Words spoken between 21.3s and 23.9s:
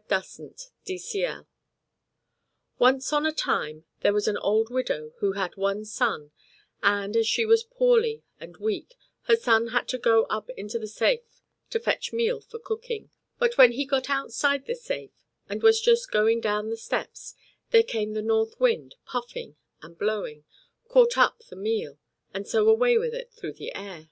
the meal, and so away with it through the